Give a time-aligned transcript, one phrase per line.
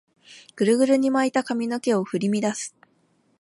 [0.55, 2.75] グルグルに巻いた髪の毛を振り乱す